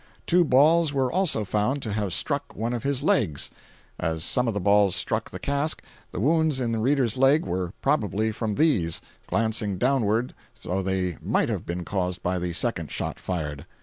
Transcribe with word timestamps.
Two 0.25 0.43
balls 0.43 0.91
were 0.91 1.11
also 1.11 1.45
found 1.45 1.83
to 1.83 1.93
have 1.93 2.11
struck 2.11 2.55
one 2.55 2.73
of 2.73 2.81
his 2.81 3.03
legs. 3.03 3.51
As 3.99 4.23
some 4.23 4.47
of 4.47 4.55
the 4.55 4.59
balls 4.59 4.95
struck 4.95 5.29
the 5.29 5.37
cask, 5.37 5.83
the 6.09 6.19
wounds 6.19 6.59
in 6.59 6.81
Reeder's 6.81 7.17
leg 7.17 7.45
were 7.45 7.73
probably 7.83 8.31
from 8.31 8.55
these, 8.55 8.99
glancing 9.27 9.77
downwards, 9.77 10.33
though 10.63 10.81
they 10.81 11.19
might 11.21 11.49
have 11.49 11.67
been 11.67 11.85
caused 11.85 12.23
by 12.23 12.39
the 12.39 12.51
second 12.51 12.89
shot 12.91 13.19
fired. 13.19 13.67